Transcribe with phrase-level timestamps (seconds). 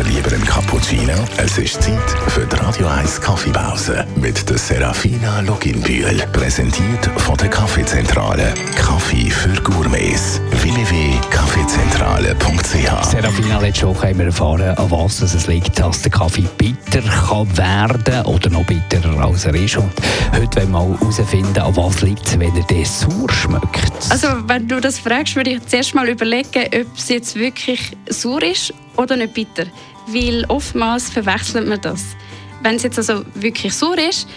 [0.00, 1.12] oder lieber ein Cappuccino?
[1.36, 6.22] Es ist Zeit für die Radio 1 Kaffeepause mit der Serafina Loginbühl.
[6.32, 8.54] Präsentiert von der Kaffeezentrale.
[8.76, 10.40] Kaffee für Gourmets.
[10.52, 17.02] www.kaffeezentrale.ch Serafina, letzte Woche haben wir erfahren, an was es liegt, dass der Kaffee bitter
[17.02, 19.76] kann werden oder noch bitterer als er ist.
[19.76, 19.92] Und
[20.32, 23.92] heute wollen wir mal herausfinden, an was liegt es, wenn er der sauer schmeckt.
[24.08, 28.42] Also, wenn du das fragst, würde ich zuerst mal überlegen, ob es jetzt wirklich sauer
[28.42, 29.66] ist oder nicht bitter.
[30.06, 32.16] Weil oftmals verwechselt man das.
[32.62, 34.28] Wenn es jetzt also wirklich sauer ist,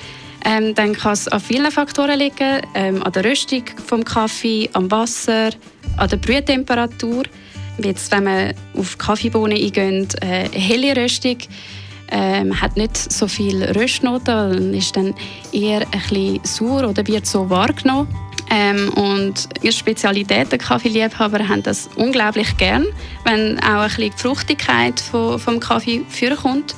[0.45, 2.61] ähm, dann kann es an vielen Faktoren liegen.
[2.73, 5.51] Ähm, an der Röstung vom Kaffee, am Wasser,
[5.97, 7.23] an der Brühtemperatur.
[7.81, 11.37] Jetzt, wenn man auf Kaffeebohnen eingeht, äh, eine helle Röstung,
[12.11, 15.15] ähm, hat nicht so viel Röstnoten, ist dann
[15.51, 18.07] eher ein bisschen sauer oder wird so wahrgenommen.
[18.53, 22.85] Ähm, und die Spezialität der Kaffeeliebhaber haben das unglaublich gern,
[23.25, 26.75] wenn auch ein bisschen die Fruchtigkeit vom, vom Kaffee vorkommt.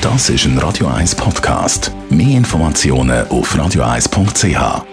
[0.02, 1.92] Das ist ein Radio 1 Podcast.
[2.10, 4.91] Mehr Informationen auf radio1.ch.